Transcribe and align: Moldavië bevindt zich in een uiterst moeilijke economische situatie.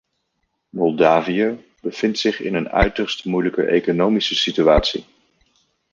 Moldavië 0.69 1.65
bevindt 1.81 2.19
zich 2.19 2.39
in 2.39 2.53
een 2.55 2.69
uiterst 2.69 3.25
moeilijke 3.25 3.63
economische 3.65 4.35
situatie. 4.35 5.05